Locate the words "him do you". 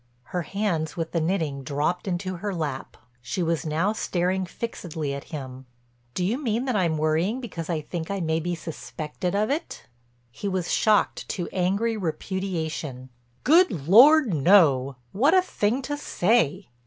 5.25-6.41